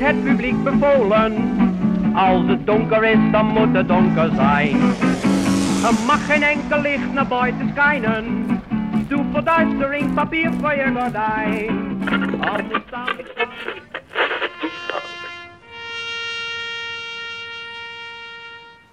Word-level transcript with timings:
Het 0.00 0.24
publiek 0.24 0.62
bevolen, 0.64 1.34
als 2.14 2.46
het 2.46 2.66
donker 2.66 3.04
is, 3.04 3.30
dan 3.32 3.46
moet 3.46 3.74
het 3.74 3.88
donker 3.88 4.30
zijn. 4.34 4.80
Er 5.84 6.04
mag 6.06 6.26
geen 6.26 6.42
enkel 6.42 6.80
licht 6.80 7.12
naar 7.12 7.26
buiten 7.26 7.68
schijnen. 7.68 8.46
Doe 9.08 9.24
verduistering, 9.32 10.14
papier 10.14 10.52
voor 10.60 10.74
je 10.74 10.92
gordijn. 10.94 12.00
Als 12.40 12.60
ik 12.60 12.82
sta... 12.86 13.04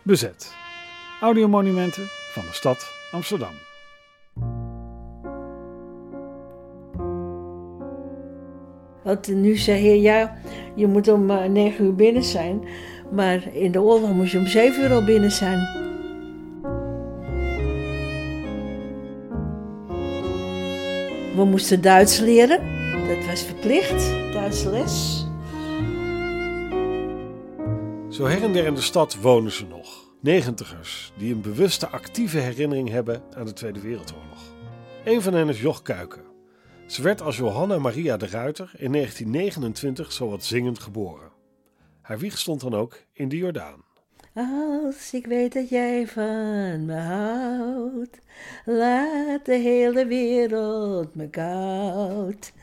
Bezet. 0.01 0.55
Audiomonumenten 1.21 2.07
van 2.31 2.43
de 2.43 2.53
stad 2.53 2.91
Amsterdam. 3.11 3.53
Want 9.03 9.27
nu 9.27 9.55
zeg 9.55 9.79
je, 9.79 10.01
ja, 10.01 10.37
je 10.75 10.87
moet 10.87 11.07
om 11.07 11.29
eh, 11.29 11.45
negen 11.45 11.85
uur 11.85 11.95
binnen 11.95 12.23
zijn. 12.23 12.63
Maar 13.11 13.55
in 13.55 13.71
de 13.71 13.81
oorlog 13.81 14.13
moest 14.13 14.31
je 14.31 14.37
om 14.37 14.47
zeven 14.47 14.83
uur 14.83 14.93
al 14.93 15.03
binnen 15.03 15.31
zijn. 15.31 15.59
We 21.35 21.45
moesten 21.45 21.81
Duits 21.81 22.19
leren. 22.19 22.59
Dat 23.07 23.25
was 23.25 23.43
verplicht, 23.43 24.11
Duits 24.33 24.63
les. 24.63 25.25
Zo 28.09 28.25
her 28.25 28.43
en 28.43 28.53
der 28.53 28.65
in 28.65 28.75
de 28.75 28.81
stad 28.81 29.17
wonen 29.21 29.51
ze 29.51 29.65
nog. 29.65 30.03
Negentigers 30.19 31.13
die 31.17 31.33
een 31.33 31.41
bewuste 31.41 31.87
actieve 31.87 32.37
herinnering 32.37 32.89
hebben 32.89 33.23
aan 33.37 33.45
de 33.45 33.53
Tweede 33.53 33.79
Wereldoorlog. 33.79 34.53
Een 35.03 35.21
van 35.21 35.33
hen 35.33 35.49
is 35.49 35.61
Joch 35.61 35.81
Kuiken. 35.81 36.32
Ze 36.85 37.01
werd 37.01 37.21
als 37.21 37.37
Johanna 37.37 37.79
Maria 37.79 38.17
de 38.17 38.27
Ruiter 38.27 38.71
in 38.77 38.91
1929 38.91 40.11
zowat 40.11 40.43
zingend 40.43 40.79
geboren. 40.79 41.31
Haar 42.01 42.19
wieg 42.19 42.37
stond 42.37 42.61
dan 42.61 42.73
ook 42.73 43.03
in 43.13 43.29
de 43.29 43.37
Jordaan. 43.37 43.83
Als 44.33 45.13
ik 45.13 45.25
weet 45.25 45.53
dat 45.53 45.69
jij 45.69 46.07
van 46.07 46.85
me 46.85 46.95
houdt, 46.95 48.19
laat 48.65 49.45
de 49.45 49.55
hele 49.55 50.05
wereld 50.05 51.15
me 51.15 51.29
koud. 51.29 52.53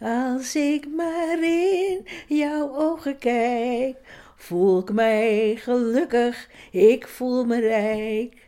Als 0.00 0.56
ik 0.56 0.88
maar 0.96 1.42
in 1.42 2.06
jouw 2.28 2.76
ogen 2.76 3.18
kijk, 3.18 3.96
voel 4.36 4.80
ik 4.80 4.92
mij 4.92 5.56
gelukkig, 5.56 6.48
ik 6.70 7.08
voel 7.08 7.44
me 7.44 7.60
rijk. 7.60 8.47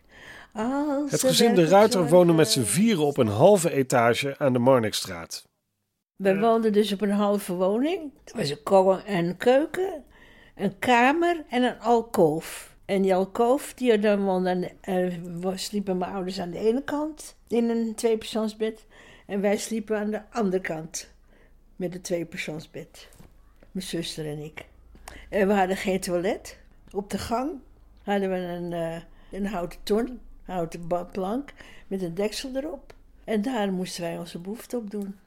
Het 0.52 1.20
gezin 1.20 1.54
de 1.54 1.64
Ruiter 1.66 2.08
woonde 2.08 2.32
met 2.32 2.50
z'n 2.50 2.62
vieren 2.62 3.04
op 3.04 3.16
een 3.16 3.28
halve 3.28 3.72
etage 3.72 4.38
aan 4.38 4.52
de 4.52 4.58
Marnixstraat. 4.58 5.48
We 6.16 6.38
woonden 6.38 6.72
dus 6.72 6.92
op 6.92 7.00
een 7.00 7.10
halve 7.10 7.54
woning. 7.54 8.12
Er 8.24 8.36
was 8.36 8.50
een 8.50 8.62
ko- 8.62 9.00
een 9.06 9.36
keuken, 9.36 10.04
een 10.56 10.78
kamer 10.78 11.44
en 11.48 11.62
een 11.62 11.78
alkoof. 11.80 12.76
En 12.84 13.02
die 13.02 13.14
alkoof, 13.14 13.74
die 13.74 13.98
dan 13.98 14.24
woonde 14.24 14.70
eh, 14.80 15.12
sliepen 15.54 15.98
mijn 15.98 16.12
ouders 16.12 16.40
aan 16.40 16.50
de 16.50 16.58
ene 16.58 16.82
kant 16.84 17.36
in 17.48 17.68
een 17.70 17.94
tweepersoonsbed. 17.94 18.86
En 19.26 19.40
wij 19.40 19.56
sliepen 19.56 19.98
aan 19.98 20.10
de 20.10 20.20
andere 20.30 20.62
kant 20.62 21.10
met 21.76 21.94
een 21.94 22.00
tweepersoonsbed. 22.00 23.08
Mijn 23.70 23.86
zuster 23.86 24.26
en 24.26 24.38
ik. 24.38 24.64
En 25.28 25.48
we 25.48 25.54
hadden 25.54 25.76
geen 25.76 26.00
toilet. 26.00 26.58
Op 26.90 27.10
de 27.10 27.18
gang 27.18 27.50
hadden 28.02 28.30
we 28.30 28.36
een, 28.36 28.72
eh, 28.72 29.00
een 29.30 29.46
houten 29.46 29.78
ton, 29.82 30.20
houten 30.50 30.86
plank 31.12 31.52
met 31.86 32.02
een 32.02 32.14
deksel 32.14 32.56
erop. 32.56 32.94
En 33.24 33.42
daar 33.42 33.72
moesten 33.72 34.02
wij 34.02 34.18
onze 34.18 34.38
behoefte 34.38 34.76
op 34.76 34.90
doen. 34.90 35.18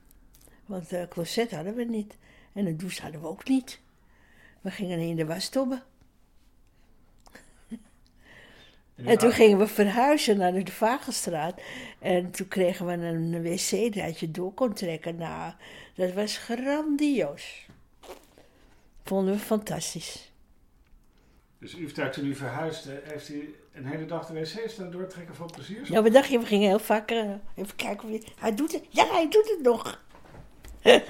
Want 0.65 0.91
een 0.91 1.07
closet 1.07 1.51
hadden 1.51 1.75
we 1.75 1.83
niet. 1.83 2.17
En 2.53 2.65
een 2.65 2.77
douche 2.77 3.01
hadden 3.01 3.21
we 3.21 3.27
ook 3.27 3.47
niet. 3.47 3.79
We 4.61 4.71
gingen 4.71 4.99
in 4.99 5.15
de 5.15 5.25
wastobbe. 5.25 5.81
En 8.95 9.17
toen 9.17 9.31
gingen 9.31 9.57
we 9.57 9.67
verhuizen 9.67 10.37
naar 10.37 10.63
de 10.63 10.71
Vagelstraat. 10.71 11.61
En 11.99 12.31
toen 12.31 12.47
kregen 12.47 12.85
we 12.85 12.91
een 12.91 13.41
wc 13.41 13.93
dat 13.93 14.19
je 14.19 14.31
door 14.31 14.53
kon 14.53 14.73
trekken. 14.73 15.15
Nou, 15.15 15.53
dat 15.95 16.13
was 16.13 16.37
grandioos. 16.37 17.65
Vonden 19.03 19.33
we 19.33 19.39
fantastisch. 19.39 20.31
Dus 21.59 21.73
u 21.73 21.79
heeft 21.79 21.95
daar 21.95 22.11
toen 22.11 22.25
u 22.25 22.35
verhuisde, 22.35 23.01
heeft 23.03 23.29
u 23.29 23.55
een 23.73 23.85
hele 23.85 24.05
dag 24.05 24.25
de 24.25 24.33
wc 24.33 24.69
staan 24.69 24.91
doortrekken 24.91 25.35
van 25.35 25.49
plezier? 25.51 25.91
Ja, 25.91 26.03
we 26.03 26.09
dachten, 26.09 26.39
we 26.39 26.45
gingen 26.45 26.67
heel 26.67 26.79
vaak 26.79 27.11
eh, 27.11 27.31
even 27.55 27.75
kijken 27.75 28.03
of 28.03 28.09
hij... 28.09 28.23
Hij 28.39 28.55
doet 28.55 28.71
het. 28.71 28.85
Ja, 28.89 29.05
hij 29.11 29.29
doet 29.29 29.49
het 29.49 29.59
nog. 29.61 30.03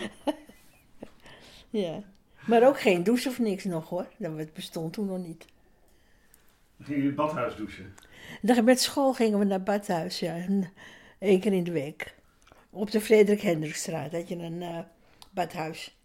ja. 1.70 2.04
Maar 2.48 2.68
ook 2.68 2.80
geen 2.80 3.04
douche 3.04 3.30
of 3.30 3.40
niks 3.40 3.64
nog 3.64 3.90
hoor. 3.90 4.08
Dat 4.18 4.54
bestond 4.54 4.94
toen 4.94 5.06
nog 5.06 5.18
niet. 5.18 5.46
Ging 6.82 7.04
u 7.04 7.06
het 7.06 7.16
badhuis 7.16 7.56
douchen? 7.56 7.94
Dan 8.42 8.64
met 8.64 8.82
school 8.82 9.14
gingen 9.14 9.40
we 9.40 9.46
naar 9.46 9.64
badhuis, 9.64 10.20
ja. 10.20 10.36
Eén 11.20 11.40
keer 11.40 11.54
in 11.54 11.64
de 11.64 11.72
week. 11.72 12.16
Op 12.70 12.92
de 12.92 13.02
Frederik 13.02 13.42
Hendrikstraat 13.42 14.12
had 14.12 14.28
je 14.28 14.36
een 14.36 14.62
eh, 14.62 14.80
badhuis. 15.32 15.98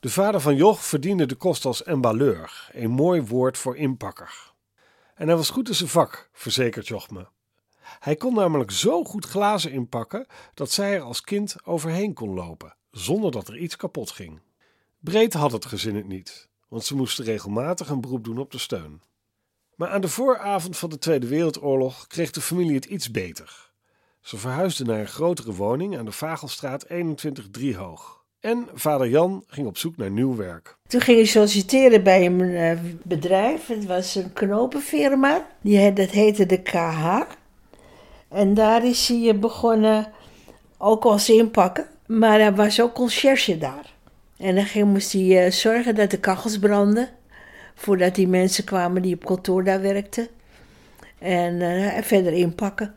De 0.00 0.10
vader 0.10 0.40
van 0.40 0.56
Joch 0.56 0.84
verdiende 0.84 1.26
de 1.26 1.34
kost 1.34 1.64
als 1.64 1.82
emballeur, 1.82 2.70
een 2.72 2.90
mooi 2.90 3.22
woord 3.22 3.58
voor 3.58 3.76
inpakker. 3.76 4.52
En 5.18 5.26
hij 5.26 5.36
was 5.36 5.50
goed 5.50 5.68
in 5.68 5.74
zijn 5.74 5.88
vak, 5.88 6.28
verzekert 6.32 6.88
Joch 6.88 7.10
me. 7.10 7.26
Hij 7.80 8.16
kon 8.16 8.34
namelijk 8.34 8.70
zo 8.70 9.04
goed 9.04 9.24
glazen 9.24 9.70
inpakken 9.70 10.26
dat 10.54 10.70
zij 10.70 10.94
er 10.94 11.00
als 11.00 11.20
kind 11.20 11.56
overheen 11.64 12.14
kon 12.14 12.34
lopen, 12.34 12.76
zonder 12.90 13.30
dat 13.30 13.48
er 13.48 13.58
iets 13.58 13.76
kapot 13.76 14.10
ging. 14.10 14.40
Breed 14.98 15.32
had 15.32 15.52
het 15.52 15.66
gezin 15.66 15.96
het 15.96 16.08
niet, 16.08 16.48
want 16.68 16.84
ze 16.84 16.96
moesten 16.96 17.24
regelmatig 17.24 17.88
een 17.88 18.00
beroep 18.00 18.24
doen 18.24 18.38
op 18.38 18.50
de 18.50 18.58
steun. 18.58 19.02
Maar 19.74 19.88
aan 19.88 20.00
de 20.00 20.08
vooravond 20.08 20.76
van 20.76 20.90
de 20.90 20.98
Tweede 20.98 21.26
Wereldoorlog 21.26 22.06
kreeg 22.06 22.30
de 22.30 22.40
familie 22.40 22.74
het 22.74 22.84
iets 22.84 23.10
beter. 23.10 23.70
Ze 24.20 24.36
verhuisden 24.36 24.86
naar 24.86 25.00
een 25.00 25.08
grotere 25.08 25.54
woning 25.54 25.98
aan 25.98 26.04
de 26.04 26.12
Vagelstraat 26.12 26.84
21 26.84 27.50
Driehoog. 27.50 28.17
En 28.40 28.68
vader 28.74 29.08
Jan 29.08 29.44
ging 29.46 29.66
op 29.66 29.78
zoek 29.78 29.96
naar 29.96 30.10
nieuw 30.10 30.36
werk. 30.36 30.76
Toen 30.86 31.00
ging 31.00 31.18
ik 31.18 31.26
solliciteren 31.26 32.02
bij 32.02 32.26
een 32.26 32.40
eh, 32.40 32.78
bedrijf. 33.02 33.66
Het 33.66 33.86
was 33.86 34.14
een 34.14 34.32
knopenfirma. 34.32 35.46
Die, 35.60 35.92
dat 35.92 36.10
heette 36.10 36.46
de 36.46 36.62
KH. 36.62 37.20
En 38.28 38.54
daar 38.54 38.84
is 38.84 39.08
hij 39.08 39.28
eh, 39.28 39.38
begonnen, 39.38 40.12
ook 40.78 41.04
als 41.04 41.30
inpakken. 41.30 41.86
Maar 42.06 42.38
hij 42.38 42.54
was 42.54 42.80
ook 42.80 42.94
conciërge 42.94 43.58
daar. 43.58 43.94
En 44.36 44.54
dan 44.54 44.64
ging, 44.64 44.86
moest 44.86 45.12
hij 45.12 45.44
eh, 45.44 45.50
zorgen 45.50 45.94
dat 45.94 46.10
de 46.10 46.18
kachels 46.18 46.58
brandden. 46.58 47.08
Voordat 47.74 48.14
die 48.14 48.28
mensen 48.28 48.64
kwamen 48.64 49.02
die 49.02 49.14
op 49.14 49.24
kantoor 49.24 49.64
daar 49.64 49.80
werkten. 49.80 50.28
En 51.18 52.04
verder 52.04 52.32
inpakken. 52.32 52.94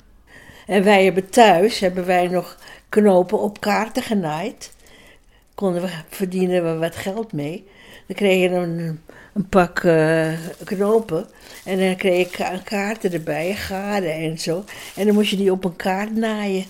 En 0.68 0.84
wij 0.84 1.04
hebben 1.04 1.30
thuis, 1.30 1.80
hebben 1.80 2.06
wij 2.06 2.28
nog 2.28 2.58
knopen 2.90 3.40
op 3.40 3.60
kaarten 3.60 4.04
genaaid 4.04 4.72
konden 5.62 5.82
we, 5.82 5.90
verdienen 6.10 6.64
we 6.64 6.80
wat 6.80 6.96
geld 6.96 7.34
mee. 7.34 7.68
Dan 8.08 8.16
kreeg 8.16 8.42
je 8.42 8.56
een, 8.56 9.00
een 9.34 9.50
pak 9.50 9.80
eh, 9.80 10.34
knopen 10.64 11.28
en 11.66 11.80
dan 11.80 11.96
kreeg 11.96 12.28
je 12.28 12.38
ka- 12.38 12.62
kaarten 12.64 13.14
erbij, 13.14 13.54
garen 13.56 14.14
en 14.14 14.40
zo. 14.40 14.64
En 14.96 15.06
dan 15.06 15.16
moest 15.16 15.30
je 15.30 15.38
die 15.38 15.52
op 15.52 15.64
een 15.64 15.76
kaart 15.76 16.16
naaien. 16.16 16.66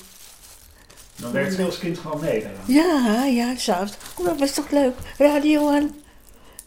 Dan 1.16 1.32
werkt 1.32 1.54
ze 1.54 1.64
als 1.64 1.80
kind 1.80 1.98
gewoon 1.98 2.20
mee. 2.20 2.46
Ja, 2.66 3.26
ja, 3.26 3.56
s'avonds. 3.56 3.98
Oh, 4.18 4.26
dat 4.26 4.40
was 4.40 4.54
toch 4.54 4.70
leuk. 4.70 4.94
Radio 5.18 5.70
aan. 5.70 5.96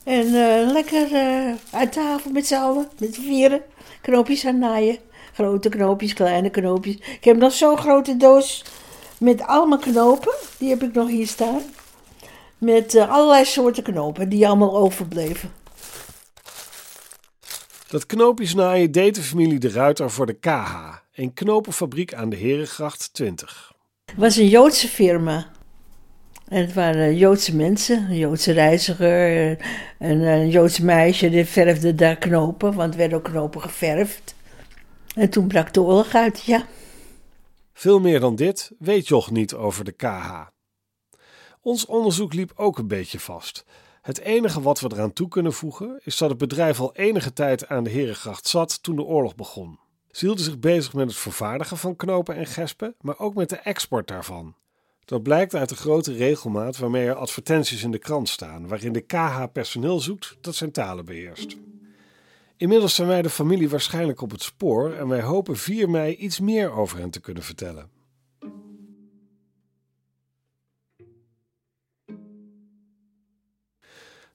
En 0.04 0.26
eh, 0.26 0.72
lekker 0.72 1.12
eh 1.12 1.54
aan 1.70 1.88
tafel 1.88 2.30
met 2.30 2.46
z'n 2.46 2.54
allen, 2.54 2.88
met 2.98 3.14
z'n 3.14 3.20
vieren. 3.22 3.62
Knoopjes 4.00 4.46
aan 4.46 4.58
naaien. 4.58 4.98
Grote 5.32 5.68
knoopjes, 5.68 6.12
kleine 6.12 6.50
knoopjes. 6.50 6.94
Ik 6.96 7.24
heb 7.24 7.36
nog 7.36 7.52
zo'n 7.52 7.78
grote 7.78 8.16
doos 8.16 8.64
met 9.18 9.42
allemaal 9.42 9.78
knopen. 9.78 10.34
Die 10.58 10.68
heb 10.70 10.82
ik 10.82 10.94
nog 10.94 11.08
hier 11.08 11.26
staan. 11.26 11.62
Met 12.58 12.94
eh, 12.94 13.10
allerlei 13.10 13.44
soorten 13.44 13.82
knopen 13.82 14.28
die 14.28 14.46
allemaal 14.46 14.76
overbleven. 14.76 15.52
Dat 17.88 18.06
knoopjesnaaien 18.06 18.92
deed 18.92 19.14
de 19.14 19.22
familie 19.22 19.58
de 19.58 19.70
Ruiter 19.70 20.10
voor 20.10 20.26
de 20.26 20.32
KH, 20.32 20.74
een 21.14 21.34
knopenfabriek 21.34 22.14
aan 22.14 22.28
de 22.28 22.36
Herengracht 22.36 23.14
20. 23.14 23.72
Het 24.04 24.16
was 24.16 24.36
een 24.36 24.48
Joodse 24.48 24.88
firma. 24.88 25.50
En 26.48 26.60
het 26.60 26.72
waren 26.72 27.16
Joodse 27.16 27.56
mensen, 27.56 28.06
een 28.10 28.18
Joodse 28.18 28.52
reiziger, 28.52 29.58
en 29.98 30.20
een 30.20 30.50
Joods 30.50 30.80
meisje, 30.80 31.30
die 31.30 31.44
verfde 31.44 31.94
daar 31.94 32.16
knopen, 32.16 32.74
want 32.74 32.92
er 32.92 32.98
werden 32.98 33.18
ook 33.18 33.24
knopen 33.24 33.60
geverfd. 33.60 34.34
En 35.14 35.30
toen 35.30 35.46
brak 35.46 35.72
de 35.72 35.80
oorlog 35.80 36.14
uit, 36.14 36.44
ja. 36.44 36.66
Veel 37.72 38.00
meer 38.00 38.20
dan 38.20 38.36
dit 38.36 38.70
weet 38.78 39.08
Joch 39.08 39.30
niet 39.30 39.54
over 39.54 39.84
de 39.84 39.92
KH. 39.92 40.53
Ons 41.64 41.86
onderzoek 41.86 42.32
liep 42.34 42.52
ook 42.56 42.78
een 42.78 42.88
beetje 42.88 43.20
vast. 43.20 43.64
Het 44.02 44.18
enige 44.18 44.60
wat 44.60 44.80
we 44.80 44.90
eraan 44.92 45.12
toe 45.12 45.28
kunnen 45.28 45.52
voegen 45.52 46.00
is 46.02 46.16
dat 46.16 46.28
het 46.28 46.38
bedrijf 46.38 46.80
al 46.80 46.94
enige 46.94 47.32
tijd 47.32 47.68
aan 47.68 47.84
de 47.84 47.90
Herengracht 47.90 48.46
zat 48.46 48.82
toen 48.82 48.96
de 48.96 49.02
oorlog 49.02 49.34
begon. 49.34 49.78
Ze 50.10 50.24
hielden 50.24 50.44
zich 50.44 50.58
bezig 50.58 50.92
met 50.92 51.06
het 51.06 51.16
vervaardigen 51.16 51.76
van 51.76 51.96
knopen 51.96 52.36
en 52.36 52.46
gespen, 52.46 52.94
maar 53.00 53.18
ook 53.18 53.34
met 53.34 53.48
de 53.48 53.56
export 53.56 54.08
daarvan. 54.08 54.54
Dat 55.04 55.22
blijkt 55.22 55.54
uit 55.54 55.68
de 55.68 55.76
grote 55.76 56.12
regelmaat 56.12 56.76
waarmee 56.76 57.06
er 57.06 57.14
advertenties 57.14 57.82
in 57.82 57.90
de 57.90 57.98
krant 57.98 58.28
staan, 58.28 58.68
waarin 58.68 58.92
de 58.92 59.00
KH 59.00 59.42
personeel 59.52 60.00
zoekt 60.00 60.36
dat 60.40 60.54
zijn 60.54 60.72
talen 60.72 61.04
beheerst. 61.04 61.56
Inmiddels 62.56 62.94
zijn 62.94 63.08
wij 63.08 63.22
de 63.22 63.30
familie 63.30 63.68
waarschijnlijk 63.68 64.20
op 64.20 64.30
het 64.30 64.42
spoor 64.42 64.92
en 64.92 65.08
wij 65.08 65.22
hopen 65.22 65.56
4 65.56 65.90
mei 65.90 66.14
iets 66.14 66.40
meer 66.40 66.72
over 66.72 66.98
hen 66.98 67.10
te 67.10 67.20
kunnen 67.20 67.42
vertellen. 67.42 67.93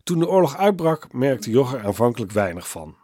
Toen 0.09 0.19
de 0.19 0.29
oorlog 0.29 0.57
uitbrak, 0.57 1.13
merkte 1.13 1.49
Jog 1.49 1.73
er 1.73 1.85
aanvankelijk 1.85 2.31
weinig 2.31 2.69
van. 2.69 2.95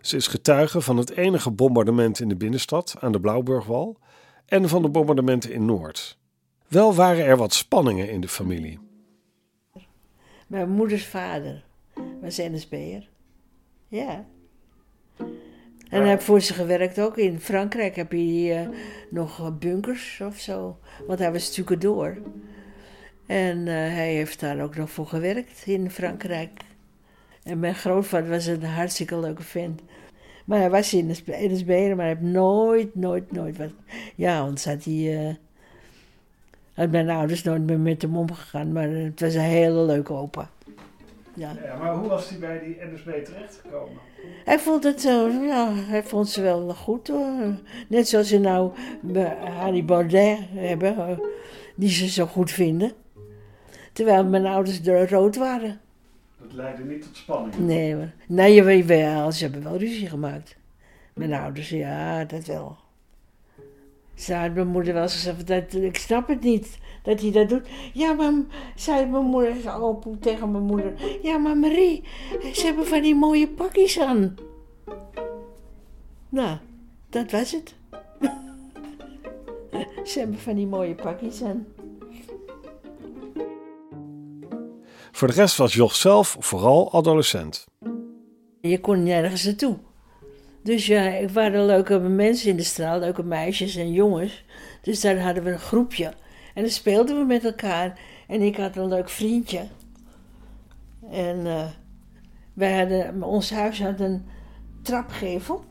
Ze 0.00 0.16
is 0.16 0.26
getuige 0.26 0.80
van 0.80 0.96
het 0.96 1.10
enige 1.10 1.50
bombardement 1.50 2.20
in 2.20 2.28
de 2.28 2.36
binnenstad 2.36 2.96
aan 3.00 3.12
de 3.12 3.20
Blauwburgwal 3.20 3.96
en 4.46 4.68
van 4.68 4.82
de 4.82 4.88
bombardementen 4.88 5.52
in 5.52 5.64
Noord. 5.64 6.18
Wel 6.68 6.94
waren 6.94 7.24
er 7.24 7.36
wat 7.36 7.54
spanningen 7.54 8.10
in 8.10 8.20
de 8.20 8.28
familie. 8.28 8.78
Mijn 10.46 10.70
moeders 10.70 11.06
vader 11.06 11.64
was 12.20 12.36
NSB'er. 12.36 13.08
Ja. 13.88 14.24
En 15.88 16.00
hij 16.00 16.08
heeft 16.08 16.24
voor 16.24 16.40
ze 16.40 16.54
gewerkt 16.54 17.00
ook. 17.00 17.16
In 17.16 17.40
Frankrijk 17.40 17.96
heb 17.96 18.12
je 18.12 18.68
uh, 18.68 18.78
nog 19.10 19.58
bunkers 19.58 20.20
of 20.20 20.38
zo. 20.38 20.78
Want 21.06 21.18
hij 21.18 21.32
was 21.32 21.62
door. 21.78 22.18
En 23.26 23.58
uh, 23.58 23.72
hij 23.72 24.12
heeft 24.12 24.40
daar 24.40 24.60
ook 24.60 24.76
nog 24.76 24.90
voor 24.90 25.06
gewerkt 25.06 25.62
in 25.64 25.90
Frankrijk. 25.90 26.60
En 27.42 27.58
mijn 27.58 27.74
grootvader 27.74 28.30
was 28.30 28.46
een 28.46 28.64
hartstikke 28.64 29.18
leuke 29.18 29.42
vent. 29.42 29.80
Maar 30.44 30.58
hij 30.58 30.70
was 30.70 30.94
in 30.94 31.08
de 31.08 31.22
NSB'er, 31.26 31.96
maar 31.96 32.06
hij 32.06 32.14
heeft 32.14 32.32
nooit, 32.32 32.94
nooit, 32.94 33.32
nooit 33.32 33.56
wat... 33.56 33.70
Ja, 34.14 34.40
anders 34.40 34.64
had 34.64 34.84
hij... 34.84 35.26
Uh, 35.26 35.34
had 36.74 36.90
mijn 36.90 37.10
ouders 37.10 37.42
nooit 37.42 37.66
meer 37.66 37.80
met 37.80 38.02
hem 38.02 38.16
omgegaan. 38.16 38.72
Maar 38.72 38.88
het 38.88 39.20
was 39.20 39.34
een 39.34 39.40
hele 39.40 39.80
leuke 39.80 40.12
opa. 40.12 40.50
Ja. 41.34 41.52
ja 41.64 41.76
maar 41.76 41.94
hoe 41.94 42.08
was 42.08 42.28
hij 42.28 42.38
bij 42.38 42.58
die 42.58 42.76
NSB 42.92 43.24
terechtgekomen? 43.24 43.98
Hij 44.44 44.58
vond 44.58 44.84
het 44.84 45.00
zo, 45.00 45.28
ja, 45.28 45.72
hij 45.74 46.02
vond 46.02 46.28
ze 46.28 46.42
wel 46.42 46.74
goed 46.74 47.08
hoor. 47.08 47.54
Net 47.88 48.08
zoals 48.08 48.28
ze 48.28 48.38
nou 48.38 48.72
Harry 49.58 49.84
Baudet 49.84 50.38
hebben, 50.54 51.20
die 51.74 51.88
ze 51.88 52.08
zo 52.08 52.26
goed 52.26 52.50
vinden. 52.50 52.92
Terwijl 53.96 54.24
mijn 54.24 54.46
ouders 54.46 54.80
rood 54.84 55.36
waren. 55.36 55.80
Dat 56.38 56.52
leidde 56.52 56.84
niet 56.84 57.02
tot 57.02 57.16
spanning? 57.16 57.58
Nee 57.58 57.94
hoor. 57.94 58.10
Nee, 58.26 58.84
wel, 58.84 59.32
ze 59.32 59.42
hebben 59.44 59.62
wel 59.62 59.76
ruzie 59.76 60.08
gemaakt. 60.08 60.56
Mijn 61.14 61.32
ouders, 61.32 61.68
ja, 61.68 62.24
dat 62.24 62.46
wel. 62.46 62.76
Ze 64.14 64.34
had 64.34 64.54
mijn 64.54 64.66
moeder 64.66 64.94
wel 64.94 65.08
gezegd, 65.08 65.46
dat, 65.46 65.72
ik 65.72 65.96
snap 65.96 66.28
het 66.28 66.40
niet 66.40 66.78
dat 67.02 67.20
hij 67.20 67.30
dat 67.30 67.48
doet. 67.48 67.68
Ja, 67.92 68.12
maar, 68.12 68.32
zei 68.74 69.06
mijn 69.06 69.24
moeder, 69.24 69.82
op 69.82 70.16
tegen 70.20 70.50
mijn 70.50 70.64
moeder. 70.64 70.92
Ja, 71.22 71.38
maar 71.38 71.56
Marie, 71.56 72.02
ze 72.52 72.66
hebben 72.66 72.86
van 72.86 73.02
die 73.02 73.14
mooie 73.14 73.48
pakjes 73.48 74.00
aan. 74.00 74.34
Nou, 76.28 76.56
dat 77.08 77.30
was 77.30 77.52
het. 77.52 77.74
ze 80.10 80.18
hebben 80.18 80.38
van 80.38 80.54
die 80.54 80.66
mooie 80.66 80.94
pakjes 80.94 81.42
aan. 81.42 81.66
Voor 85.16 85.28
de 85.28 85.34
rest 85.34 85.56
was 85.56 85.74
Joch 85.74 85.94
zelf 85.94 86.36
vooral 86.38 86.92
adolescent. 86.92 87.66
Je 88.60 88.80
kon 88.80 89.02
nergens 89.02 89.44
naartoe. 89.44 89.78
Dus 90.62 90.86
ja, 90.86 91.02
er 91.02 91.32
waren 91.32 91.66
leuke 91.66 91.98
mensen 91.98 92.50
in 92.50 92.56
de 92.56 92.62
straat, 92.62 93.00
leuke 93.00 93.22
meisjes 93.22 93.76
en 93.76 93.92
jongens. 93.92 94.44
Dus 94.82 95.00
daar 95.00 95.20
hadden 95.20 95.42
we 95.42 95.50
een 95.50 95.58
groepje. 95.58 96.12
En 96.54 96.62
dan 96.62 96.70
speelden 96.70 97.18
we 97.18 97.24
met 97.24 97.44
elkaar. 97.44 97.98
En 98.26 98.42
ik 98.42 98.56
had 98.56 98.76
een 98.76 98.88
leuk 98.88 99.08
vriendje. 99.08 99.66
En 101.10 101.46
uh, 101.46 101.64
wij 102.52 102.78
hadden, 102.78 103.22
ons 103.22 103.50
huis 103.50 103.82
had 103.82 104.00
een 104.00 104.26
trapgevel. 104.82 105.64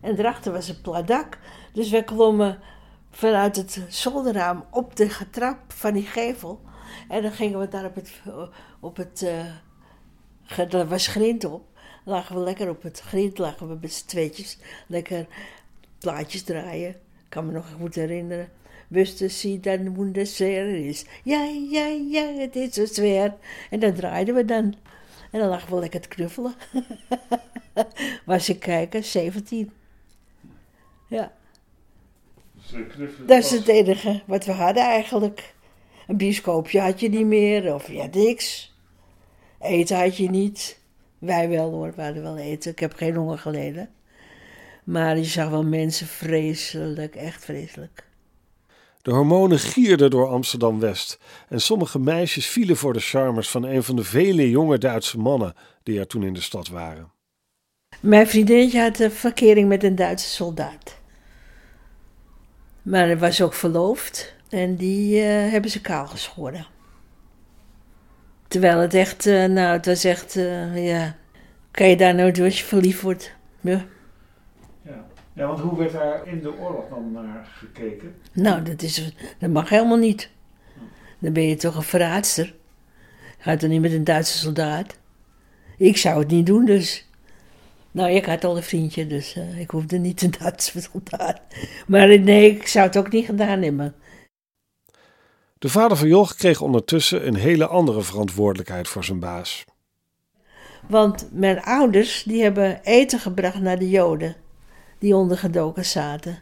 En 0.00 0.14
daarachter 0.14 0.52
was 0.52 0.68
een 0.68 0.80
plat 0.80 1.06
dak. 1.06 1.38
Dus 1.72 1.90
wij 1.90 2.04
klommen 2.04 2.58
vanuit 3.10 3.56
het 3.56 3.80
zolderraam 3.88 4.64
op 4.70 4.96
de 4.96 5.16
trap 5.30 5.58
van 5.68 5.92
die 5.92 6.06
gevel. 6.06 6.60
En 7.08 7.22
dan 7.22 7.32
gingen 7.32 7.58
we 7.58 7.68
daar 7.68 7.84
op 7.84 7.94
het, 7.94 8.12
op 8.80 8.96
het 8.96 9.22
uh, 9.22 10.74
er 10.74 10.88
was 10.88 11.06
grind 11.06 11.44
op. 11.44 11.62
Lagen 12.04 12.36
we 12.36 12.42
lekker 12.42 12.68
op 12.68 12.82
het 12.82 13.00
grind, 13.00 13.38
lagen 13.38 13.68
we 13.68 13.78
met 13.80 13.92
z'n 13.92 14.06
tweetjes 14.06 14.58
lekker 14.86 15.26
plaatjes 15.98 16.42
draaien. 16.42 16.90
Ik 16.90 17.28
kan 17.28 17.46
me 17.46 17.52
nog 17.52 17.66
goed 17.80 17.94
herinneren. 17.94 18.48
Wisten 18.88 19.30
ze 19.30 19.60
dat 19.60 19.80
wunderzeer 19.80 20.86
is. 20.86 21.04
Ja, 21.22 21.44
ja, 21.70 21.86
ja, 21.86 22.32
het 22.32 22.56
is 22.56 22.74
zo 22.74 22.86
zwaar. 22.86 23.36
En 23.70 23.80
dan 23.80 23.94
draaiden 23.94 24.34
we 24.34 24.44
dan. 24.44 24.74
En 25.30 25.40
dan 25.40 25.48
lagen 25.48 25.74
we 25.74 25.80
lekker 25.80 26.00
te 26.00 26.08
knuffelen. 26.08 26.54
Was 28.24 28.48
ik 28.48 28.60
kijken, 28.60 29.04
17. 29.04 29.72
Ja. 31.08 31.32
Dat 33.26 33.44
is 33.44 33.50
het 33.50 33.68
enige 33.68 34.22
wat 34.26 34.44
we 34.44 34.52
hadden 34.52 34.82
eigenlijk. 34.82 35.54
Een 36.06 36.16
bioscoopje 36.16 36.80
had 36.80 37.00
je 37.00 37.08
niet 37.08 37.26
meer, 37.26 37.74
of 37.74 37.90
ja, 37.90 38.08
niks. 38.10 38.74
Eten 39.60 39.98
had 39.98 40.16
je 40.16 40.30
niet. 40.30 40.80
Wij 41.18 41.48
wel 41.48 41.70
hoor, 41.70 41.92
we 41.96 42.02
hadden 42.02 42.22
wel 42.22 42.36
eten. 42.36 42.70
Ik 42.70 42.78
heb 42.78 42.94
geen 42.94 43.14
honger 43.14 43.38
geleden. 43.38 43.90
Maar 44.84 45.16
je 45.16 45.24
zag 45.24 45.48
wel 45.48 45.64
mensen 45.64 46.06
vreselijk, 46.06 47.14
echt 47.14 47.44
vreselijk. 47.44 48.04
De 49.02 49.10
hormonen 49.10 49.58
gierden 49.58 50.10
door 50.10 50.28
Amsterdam-West 50.28 51.18
en 51.48 51.60
sommige 51.60 51.98
meisjes 51.98 52.46
vielen 52.46 52.76
voor 52.76 52.92
de 52.92 53.00
charmes 53.00 53.48
van 53.48 53.62
een 53.62 53.82
van 53.82 53.96
de 53.96 54.04
vele 54.04 54.50
jonge 54.50 54.78
Duitse 54.78 55.18
mannen 55.18 55.54
die 55.82 55.98
er 55.98 56.06
toen 56.06 56.22
in 56.22 56.34
de 56.34 56.40
stad 56.40 56.68
waren. 56.68 57.12
Mijn 58.00 58.26
vriendinnetje 58.26 58.80
had 58.80 58.98
een 58.98 59.10
verkering 59.10 59.68
met 59.68 59.84
een 59.84 59.94
Duitse 59.94 60.28
soldaat. 60.28 60.98
Maar 62.82 63.06
hij 63.06 63.18
was 63.18 63.42
ook 63.42 63.54
verloofd 63.54 64.33
en 64.48 64.76
die 64.76 65.22
uh, 65.22 65.50
hebben 65.50 65.70
ze 65.70 65.80
kaal 65.80 66.06
geschoren. 66.06 66.66
Terwijl 68.48 68.78
het 68.78 68.94
echt, 68.94 69.26
uh, 69.26 69.44
nou, 69.44 69.72
het 69.72 69.86
was 69.86 70.04
echt, 70.04 70.36
uh, 70.36 70.86
ja. 70.88 71.16
Kan 71.70 71.88
je 71.88 71.96
daar 71.96 72.14
nou 72.14 72.30
door 72.30 72.44
als 72.44 72.58
je 72.58 72.64
verliefd 72.64 73.00
wordt? 73.00 73.32
Ja. 73.60 73.84
ja. 74.82 75.04
Ja, 75.32 75.46
want 75.46 75.60
hoe 75.60 75.78
werd 75.78 75.92
daar 75.92 76.26
in 76.26 76.42
de 76.42 76.58
oorlog 76.58 76.88
dan 76.88 77.12
naar 77.12 77.48
gekeken? 77.52 78.14
Nou, 78.32 78.62
dat, 78.62 78.82
is, 78.82 79.14
dat 79.38 79.50
mag 79.50 79.68
helemaal 79.68 79.96
niet. 79.96 80.30
Dan 81.18 81.32
ben 81.32 81.48
je 81.48 81.56
toch 81.56 81.76
een 81.76 81.82
verraadster. 81.82 82.54
Gaat 83.38 83.60
dan 83.60 83.70
niet 83.70 83.80
met 83.80 83.92
een 83.92 84.04
Duitse 84.04 84.38
soldaat? 84.38 84.98
Ik 85.78 85.96
zou 85.96 86.18
het 86.18 86.28
niet 86.28 86.46
doen, 86.46 86.64
dus. 86.64 87.08
Nou, 87.90 88.10
ik 88.10 88.24
had 88.24 88.44
al 88.44 88.56
een 88.56 88.62
vriendje, 88.62 89.06
dus 89.06 89.36
uh, 89.36 89.60
ik 89.60 89.70
hoefde 89.70 89.98
niet 89.98 90.22
een 90.22 90.34
Duitse 90.38 90.80
soldaat. 90.80 91.40
Maar 91.86 92.18
nee, 92.18 92.50
ik 92.50 92.66
zou 92.66 92.86
het 92.86 92.96
ook 92.96 93.12
niet 93.12 93.26
gedaan 93.26 93.62
hebben. 93.62 93.94
De 95.64 95.70
vader 95.70 95.96
van 95.96 96.08
Joch 96.08 96.34
kreeg 96.34 96.60
ondertussen 96.60 97.26
een 97.26 97.34
hele 97.34 97.66
andere 97.66 98.02
verantwoordelijkheid 98.02 98.88
voor 98.88 99.04
zijn 99.04 99.18
baas. 99.18 99.64
Want 100.88 101.28
mijn 101.32 101.62
ouders 101.62 102.22
die 102.22 102.42
hebben 102.42 102.80
eten 102.82 103.18
gebracht 103.18 103.60
naar 103.60 103.78
de 103.78 103.90
Joden 103.90 104.36
die 104.98 105.16
ondergedoken 105.16 105.84
zaten. 105.84 106.38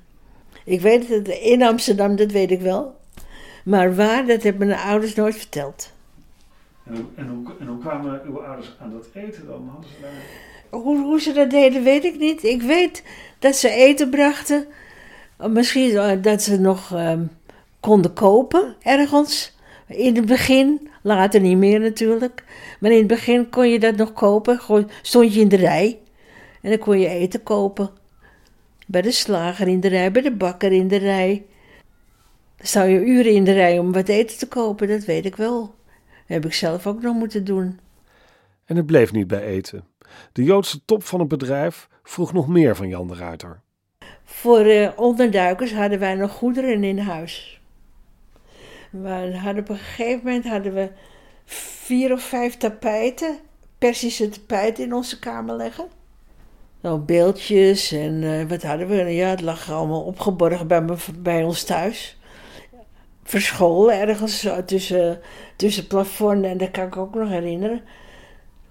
Ik 0.64 0.81
weet 0.81 1.09
het, 1.09 1.29
in 1.29 1.62
Amsterdam, 1.62 2.17
dat 2.17 2.31
weet 2.31 2.50
ik 2.50 2.61
wel. 2.61 2.97
Maar 3.64 3.95
waar, 3.95 4.26
dat 4.26 4.43
hebben 4.43 4.67
mijn 4.67 4.81
ouders 4.81 5.14
nooit 5.14 5.37
verteld. 5.37 5.93
En, 6.85 6.95
hoe, 6.95 7.05
en, 7.14 7.29
hoe, 7.29 7.52
en 7.61 7.67
hoe 7.67 7.79
kwamen 7.79 8.23
uw 8.26 8.43
ouders 8.43 8.76
aan 8.81 8.93
dat 8.93 9.07
eten 9.25 9.47
dan? 9.47 9.69
Hadden 9.73 9.91
ze 9.91 9.97
daar... 10.00 10.81
hoe, 10.81 11.02
hoe 11.02 11.21
ze 11.21 11.33
dat 11.33 11.50
deden, 11.50 11.83
weet 11.83 12.05
ik 12.05 12.19
niet. 12.19 12.45
Ik 12.45 12.62
weet 12.62 13.05
dat 13.38 13.57
ze 13.57 13.71
eten 13.71 14.11
brachten. 14.11 14.67
Misschien 15.37 15.97
eh, 15.97 16.23
dat 16.23 16.43
ze 16.43 16.61
nog 16.61 16.91
um, 16.95 17.31
konden 17.83 18.12
kopen 18.12 18.77
ergens. 18.81 19.57
In 19.87 20.17
het 20.17 20.27
begin, 20.27 20.89
later 21.03 21.41
niet 21.41 21.57
meer 21.57 21.81
natuurlijk. 21.81 22.45
Maar 22.81 22.91
in 22.91 22.99
het 22.99 23.07
begin 23.07 23.49
kon 23.49 23.69
je 23.69 23.79
dat 23.79 23.97
nog 23.97 24.12
kopen. 24.12 24.61
Stond 25.03 25.35
je 25.35 25.41
in 25.41 25.49
de 25.49 25.57
rij 25.57 25.99
en 26.61 26.71
dan 26.71 26.79
kon 26.79 27.01
je 27.01 27.09
eten 27.09 27.43
kopen. 27.43 27.91
Bij 28.87 29.03
de 29.03 29.11
slager 29.11 29.69
in 29.69 29.81
de 29.81 29.89
rij, 29.89 30.12
bij 30.12 30.23
de 30.23 30.33
bakker 30.33 30.73
in 30.73 30.89
de 30.89 30.97
rij. 30.97 31.45
Dan 32.57 32.67
sta 32.67 32.83
je 32.83 33.05
uren 33.05 33.33
in 33.33 33.45
de 33.45 33.53
rij 33.53 33.79
om 33.79 33.93
wat 33.93 34.09
eten 34.09 34.39
te 34.39 34.49
kopen, 34.49 34.89
dat 34.89 35.05
weet 35.05 35.25
ik 35.25 35.37
wel. 35.37 35.61
Dat 35.61 35.73
heb 36.27 36.45
ik 36.45 36.55
zelf 36.55 36.87
ook 36.87 37.03
nog 37.03 37.15
moeten 37.15 37.45
doen. 37.45 37.81
En 38.65 38.77
het 38.77 38.87
bleef 38.87 39.12
niet 39.12 39.27
bij 39.27 39.43
eten. 39.43 39.85
De 40.33 40.45
Joodse 40.45 40.85
top 40.85 41.05
van 41.05 41.21
het 41.21 41.29
bedrijf 41.29 41.89
vroeg 42.03 42.33
nog 42.33 42.49
meer 42.49 42.77
van 42.77 42.89
Jan 42.89 43.09
de 43.09 43.15
Ruiter. 43.15 43.61
Voor 44.25 44.67
uh, 44.67 44.91
onderduikers 44.97 45.75
hadden 45.75 45.99
wij 45.99 46.15
nog 46.15 46.31
goederen 46.31 46.85
in 46.85 46.99
huis. 46.99 47.62
We 48.93 49.37
hadden 49.37 49.63
op 49.63 49.69
een 49.69 49.77
gegeven 49.77 50.21
moment 50.25 50.45
hadden 50.45 50.75
we 50.75 50.91
vier 51.45 52.13
of 52.13 52.23
vijf 52.23 52.57
tapijten, 52.57 53.39
Persische 53.79 54.29
tapijten 54.29 54.85
in 54.85 54.95
onze 54.95 55.19
kamer 55.19 55.57
leggen. 55.57 55.87
Nou, 56.81 56.99
beeldjes 57.01 57.93
en 57.93 58.23
uh, 58.23 58.49
wat 58.49 58.63
hadden 58.63 58.89
we? 58.89 58.95
Ja, 58.97 59.29
het 59.29 59.41
lag 59.41 59.71
allemaal 59.71 60.03
opgeborgen 60.03 60.67
bij, 60.67 60.83
me, 60.83 60.97
bij 61.19 61.45
ons 61.45 61.63
thuis. 61.63 62.19
verscholen 63.23 64.01
ergens 64.01 64.41
zo 64.41 64.65
tussen, 64.65 65.21
tussen 65.57 65.81
het 65.81 65.91
plafond 65.91 66.45
en 66.45 66.59
dat 66.59 66.71
kan 66.71 66.87
ik 66.87 66.97
ook 66.97 67.15
nog 67.15 67.29
herinneren. 67.29 67.83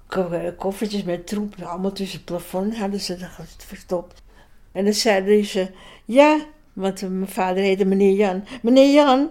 Eh, 0.07 0.47
Koffertjes 0.57 1.03
met 1.03 1.27
troep, 1.27 1.55
allemaal 1.63 1.91
tussen 1.91 2.17
het 2.17 2.25
plafond 2.25 2.77
hadden 2.77 2.99
ze 2.99 3.17
dat 3.17 3.29
verstopt. 3.57 4.23
En 4.71 4.83
dan 4.83 4.93
zeiden 4.93 5.45
ze, 5.45 5.67
ja, 6.05 6.39
want 6.73 7.01
mijn 7.01 7.27
vader 7.27 7.63
heette 7.63 7.85
meneer 7.85 8.15
Jan. 8.15 8.43
Meneer 8.61 8.93
Jan, 8.93 9.29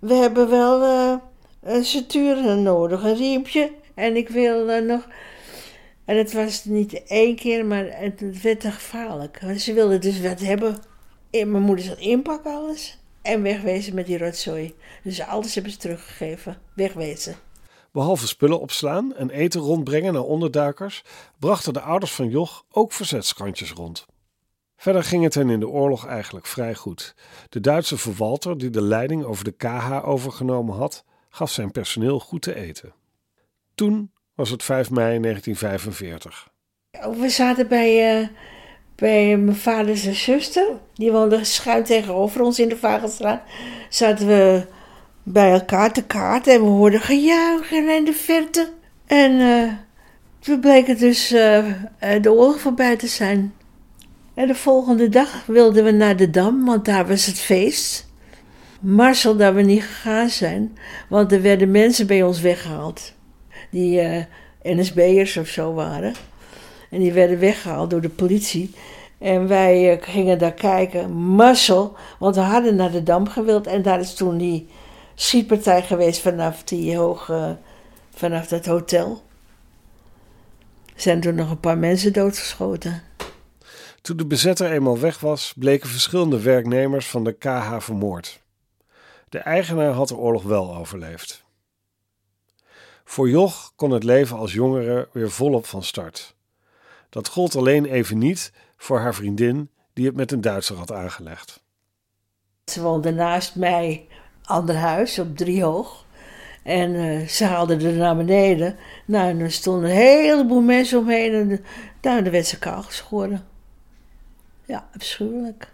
we 0.00 0.14
hebben 0.14 0.50
wel 0.50 0.82
eh 0.82 1.28
een 1.62 1.84
centuur 1.84 2.58
nodig, 2.58 3.02
een 3.02 3.16
riempje. 3.16 3.72
En 3.94 4.16
ik 4.16 4.28
wil 4.28 4.68
eh, 4.68 4.82
nog... 4.82 5.08
En 6.04 6.16
het 6.16 6.32
was 6.32 6.64
niet 6.64 7.04
één 7.04 7.36
keer, 7.36 7.64
maar 7.64 7.86
het, 7.88 8.42
werd 8.42 8.60
te 8.60 8.70
gevaarlijk. 8.70 9.40
Ze 9.56 9.72
wilden 9.72 10.00
dus 10.00 10.20
wat 10.20 10.40
hebben. 10.40 10.76
En 11.30 11.50
mijn 11.50 11.62
moeder 11.62 11.84
zegt, 11.84 11.98
inpak 11.98 12.44
alles. 12.44 12.98
En 13.22 13.42
wegwezen 13.42 13.94
met 13.94 14.06
die 14.06 14.18
rotzooi. 14.18 14.74
Dus 15.02 15.20
alles 15.20 15.54
hebben 15.54 15.72
ze 15.72 15.78
teruggegeven. 15.78 16.58
Wegwezen. 16.74 17.34
Behalve 17.92 18.26
spullen 18.26 18.60
opslaan 18.60 19.14
en 19.14 19.30
eten 19.30 19.60
rondbrengen 19.60 20.12
naar 20.12 20.22
onderduikers, 20.22 21.04
brachten 21.38 21.72
de 21.72 21.80
ouders 21.80 22.12
van 22.12 22.28
Joch 22.28 22.64
ook 22.70 22.92
verzetskrantjes 22.92 23.72
rond. 23.72 24.06
Verder 24.80 25.04
ging 25.04 25.22
het 25.22 25.34
hen 25.34 25.50
in 25.50 25.60
de 25.60 25.68
oorlog 25.68 26.06
eigenlijk 26.06 26.46
vrij 26.46 26.74
goed. 26.74 27.14
De 27.48 27.60
Duitse 27.60 27.98
verwalter, 27.98 28.58
die 28.58 28.70
de 28.70 28.82
leiding 28.82 29.24
over 29.24 29.44
de 29.44 29.50
KH 29.50 30.08
overgenomen 30.08 30.76
had, 30.76 31.04
gaf 31.28 31.50
zijn 31.50 31.70
personeel 31.70 32.20
goed 32.20 32.42
te 32.42 32.54
eten. 32.54 32.92
Toen 33.74 34.12
was 34.34 34.50
het 34.50 34.62
5 34.62 34.90
mei 34.90 35.20
1945. 35.20 36.48
We 37.20 37.28
zaten 37.28 37.68
bij, 37.68 38.20
eh, 38.20 38.28
bij 38.94 39.36
mijn 39.36 39.56
vader 39.56 40.06
en 40.06 40.14
zuster. 40.14 40.66
Die 40.94 41.12
woonden 41.12 41.46
schuin 41.46 41.84
tegenover 41.84 42.40
ons 42.40 42.58
in 42.58 42.68
de 42.68 42.76
Vagelstraat. 42.76 43.42
Zaten 43.88 44.26
we 44.26 44.66
bij 45.22 45.52
elkaar 45.52 45.92
te 45.92 46.04
kaarten 46.04 46.54
en 46.54 46.60
we 46.60 46.68
hoorden 46.68 47.00
gejuichen 47.00 47.88
in 47.88 48.04
de 48.04 48.12
verte. 48.12 48.72
En 49.06 49.40
eh, 49.40 49.72
toen 50.38 50.60
bleek 50.60 50.86
het 50.86 50.98
dus 50.98 51.32
eh, 51.32 51.64
de 52.20 52.32
oorlog 52.32 52.60
voorbij 52.60 52.96
te 52.96 53.06
zijn. 53.06 53.54
En 54.40 54.46
de 54.46 54.54
volgende 54.54 55.08
dag 55.08 55.46
wilden 55.46 55.84
we 55.84 55.90
naar 55.90 56.16
de 56.16 56.30
Dam, 56.30 56.64
want 56.64 56.84
daar 56.84 57.06
was 57.06 57.26
het 57.26 57.38
feest. 57.38 58.08
Marcel 58.80 59.36
dat 59.36 59.54
we 59.54 59.62
niet 59.62 59.82
gegaan 59.82 60.28
zijn, 60.28 60.78
want 61.08 61.32
er 61.32 61.42
werden 61.42 61.70
mensen 61.70 62.06
bij 62.06 62.22
ons 62.22 62.40
weggehaald. 62.40 63.12
Die 63.70 64.00
eh, 64.00 64.24
NSB'ers 64.62 65.36
of 65.36 65.48
zo 65.48 65.74
waren. 65.74 66.14
En 66.90 67.00
die 67.00 67.12
werden 67.12 67.38
weggehaald 67.38 67.90
door 67.90 68.00
de 68.00 68.08
politie. 68.08 68.74
En 69.18 69.48
wij 69.48 69.92
eh, 69.92 70.02
gingen 70.02 70.38
daar 70.38 70.54
kijken. 70.54 71.12
Marcel, 71.12 71.96
want 72.18 72.34
we 72.34 72.40
hadden 72.40 72.76
naar 72.76 72.90
de 72.90 73.02
Dam 73.02 73.28
gewild. 73.28 73.66
En 73.66 73.82
daar 73.82 74.00
is 74.00 74.14
toen 74.14 74.38
die 74.38 74.68
schietpartij 75.14 75.82
geweest 75.82 76.20
vanaf 76.20 76.64
die 76.64 76.96
hoge, 76.96 77.56
vanaf 78.14 78.46
dat 78.46 78.66
hotel. 78.66 79.22
Er 80.86 81.00
zijn 81.00 81.20
toen 81.20 81.34
nog 81.34 81.50
een 81.50 81.60
paar 81.60 81.78
mensen 81.78 82.12
doodgeschoten. 82.12 83.09
Toen 84.00 84.16
de 84.16 84.26
bezetter 84.26 84.72
eenmaal 84.72 84.98
weg 84.98 85.20
was, 85.20 85.52
bleken 85.56 85.88
verschillende 85.88 86.40
werknemers 86.40 87.06
van 87.06 87.24
de 87.24 87.32
KH 87.32 87.76
vermoord. 87.78 88.42
De 89.28 89.38
eigenaar 89.38 89.92
had 89.92 90.08
de 90.08 90.16
oorlog 90.16 90.42
wel 90.42 90.76
overleefd. 90.76 91.44
Voor 93.04 93.28
Joch 93.28 93.72
kon 93.76 93.90
het 93.90 94.04
leven 94.04 94.36
als 94.36 94.52
jongere 94.52 95.08
weer 95.12 95.30
volop 95.30 95.66
van 95.66 95.82
start. 95.82 96.34
Dat 97.08 97.28
gold 97.28 97.56
alleen 97.56 97.84
even 97.84 98.18
niet 98.18 98.52
voor 98.76 98.98
haar 98.98 99.14
vriendin, 99.14 99.70
die 99.92 100.06
het 100.06 100.16
met 100.16 100.32
een 100.32 100.40
Duitser 100.40 100.76
had 100.76 100.92
aangelegd. 100.92 101.62
Ze 102.64 102.82
woonde 102.82 103.12
naast 103.12 103.56
mij, 103.56 104.06
ander 104.44 104.76
huis, 104.76 105.18
op 105.18 105.36
driehoog. 105.36 106.04
En 106.62 106.94
eh, 106.94 107.26
ze 107.26 107.44
haalden 107.44 107.80
er 107.80 107.92
naar 107.92 108.16
beneden. 108.16 108.76
Nou, 109.06 109.28
en 109.28 109.40
er 109.40 109.52
stonden 109.52 109.90
een 109.90 109.96
heleboel 109.96 110.60
mensen 110.60 110.98
omheen. 110.98 111.32
En 111.32 111.48
nou, 112.00 112.22
dan 112.22 112.32
werd 112.32 112.46
ze 112.46 112.58
kaal 112.58 112.82
geschoren. 112.82 113.49
Ja, 114.70 114.88
afschuwelijk. 114.96 115.68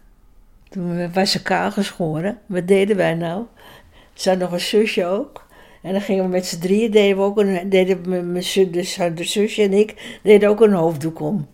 Toen 0.69 1.13
was 1.13 1.31
ze 1.31 1.43
kaal 1.43 1.71
geschoren. 1.71 2.39
Wat 2.47 2.69
deden 2.69 2.97
wij 2.97 3.15
nou? 3.15 3.45
Ze 4.13 4.29
had 4.29 4.39
nog 4.39 4.53
een 4.53 4.61
zusje 4.61 5.05
ook. 5.05 5.47
En 5.83 5.93
dan 5.93 6.01
gingen 6.01 6.25
we 6.25 6.31
met 6.31 6.47
z'n 6.47 6.59
drieën, 6.59 6.91
deden 6.91 7.17
we 7.17 7.23
ook 7.23 7.39
een, 7.39 7.69
deden 7.69 8.09
mijn, 8.09 8.33
mijn 8.33 8.45
zus, 8.45 8.71
dus 8.71 8.95
de 8.95 9.25
zusje 9.25 9.63
en 9.63 9.73
ik, 9.73 10.19
deden 10.23 10.49
ook 10.49 10.61
een 10.61 10.73
hoofddoek 10.73 11.21
om. 11.21 11.49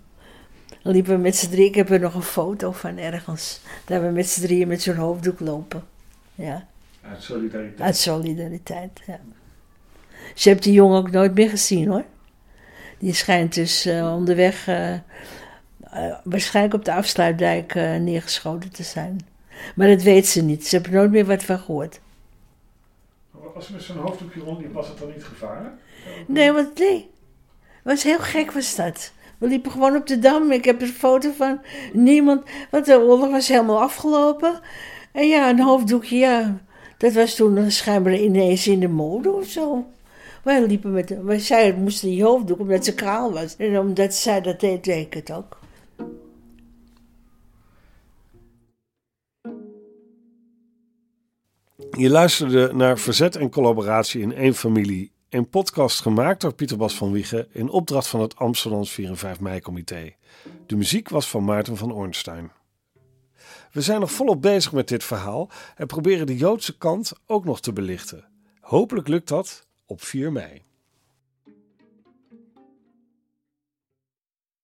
Dan 0.82 0.92
liepen 0.92 1.14
we 1.14 1.20
met 1.20 1.36
z'n 1.36 1.50
drieën, 1.50 1.68
ik 1.68 1.74
heb 1.74 1.90
er 1.90 2.00
nog 2.00 2.14
een 2.14 2.22
foto 2.22 2.72
van 2.72 2.98
ergens. 2.98 3.60
Dat 3.84 4.00
we 4.00 4.08
met 4.08 4.28
z'n 4.28 4.40
drieën 4.40 4.68
met 4.68 4.82
zo'n 4.82 4.94
hoofddoek 4.94 5.40
lopen. 5.40 5.84
Ja. 6.34 6.66
Uit 7.02 7.22
solidariteit. 7.22 7.80
Uit 7.80 7.96
solidariteit, 7.96 9.00
ja. 9.06 9.20
Ze 10.34 10.48
heeft 10.48 10.62
die 10.62 10.72
jongen 10.72 10.98
ook 10.98 11.10
nooit 11.10 11.34
meer 11.34 11.48
gezien 11.48 11.88
hoor. 11.88 12.04
Die 12.98 13.14
schijnt 13.14 13.54
dus 13.54 13.86
eh, 13.86 14.14
onderweg 14.14 14.66
eh, 14.66 14.94
eh, 15.92 16.14
waarschijnlijk 16.24 16.74
op 16.74 16.84
de 16.84 16.92
afsluitdijk 16.92 17.74
eh, 17.74 17.96
neergeschoten 17.96 18.70
te 18.70 18.82
zijn. 18.82 19.20
Maar 19.74 19.88
dat 19.88 20.02
weet 20.02 20.26
ze 20.26 20.42
niet. 20.42 20.66
Ze 20.66 20.80
er 20.80 20.92
nooit 20.92 21.10
meer 21.10 21.24
wat 21.24 21.42
van 21.42 21.58
gehoord. 21.58 22.00
Als 23.54 23.68
met 23.68 23.82
zo'n 23.82 23.96
hoofddoekje 23.96 24.40
rond, 24.40 24.72
was 24.72 24.88
het 24.88 24.98
dan 24.98 25.08
niet 25.08 25.24
gevaarlijk? 25.24 25.74
Nee, 26.26 26.52
want 26.52 26.78
nee. 26.78 27.10
was 27.82 28.02
heel 28.02 28.18
gek 28.18 28.52
was 28.52 28.74
dat. 28.74 29.12
We 29.38 29.46
liepen 29.46 29.70
gewoon 29.70 29.96
op 29.96 30.06
de 30.06 30.18
dam. 30.18 30.50
Ik 30.50 30.64
heb 30.64 30.80
er 30.80 30.86
een 30.86 30.94
foto 30.94 31.32
van. 31.32 31.60
Niemand. 31.92 32.42
Want 32.70 32.86
de 32.86 32.98
oorlog 32.98 33.30
was 33.30 33.48
helemaal 33.48 33.80
afgelopen. 33.80 34.60
En 35.12 35.28
ja, 35.28 35.50
een 35.50 35.60
hoofddoekje, 35.60 36.16
ja. 36.16 36.60
Dat 36.98 37.12
was 37.12 37.34
toen 37.34 37.70
schijnbaar 37.70 38.16
ineens 38.16 38.66
in 38.66 38.80
de 38.80 38.88
mode 38.88 39.30
of 39.30 39.46
zo. 39.46 39.86
Wij 40.42 40.66
liepen 40.66 40.92
met. 40.92 41.16
Zij 41.36 41.72
moesten 41.72 42.08
die 42.08 42.24
hoofddoek 42.24 42.58
omdat 42.58 42.84
ze 42.84 42.94
kaal 42.94 43.32
was. 43.32 43.56
En 43.56 43.78
omdat 43.78 44.14
zij 44.14 44.40
dat 44.40 44.60
deed, 44.60 44.84
deed 44.84 45.06
ik 45.06 45.14
het 45.14 45.32
ook. 45.32 45.60
Je 51.90 52.10
luisterde 52.10 52.72
naar 52.72 52.98
Verzet 52.98 53.36
en 53.36 53.50
Collaboratie 53.50 54.20
in 54.20 54.34
één 54.34 54.54
familie. 54.54 55.12
Een 55.28 55.48
podcast 55.48 56.00
gemaakt 56.00 56.40
door 56.40 56.54
Pieter 56.54 56.76
Bas 56.76 56.94
van 56.94 57.12
Wiegen 57.12 57.46
in 57.52 57.68
opdracht 57.68 58.06
van 58.06 58.20
het 58.20 58.36
Amsterdams 58.36 58.90
4 58.90 59.08
en 59.08 59.16
5 59.16 59.40
mei-comité. 59.40 60.14
De 60.66 60.76
muziek 60.76 61.08
was 61.08 61.28
van 61.28 61.44
Maarten 61.44 61.76
van 61.76 61.92
Ornstein. 61.92 62.52
We 63.72 63.80
zijn 63.80 64.00
nog 64.00 64.12
volop 64.12 64.42
bezig 64.42 64.72
met 64.72 64.88
dit 64.88 65.04
verhaal 65.04 65.50
en 65.76 65.86
proberen 65.86 66.26
de 66.26 66.36
Joodse 66.36 66.78
kant 66.78 67.12
ook 67.26 67.44
nog 67.44 67.60
te 67.60 67.72
belichten. 67.72 68.28
Hopelijk 68.60 69.08
lukt 69.08 69.28
dat 69.28 69.66
op 69.86 70.02
4 70.02 70.32
mei. 70.32 70.62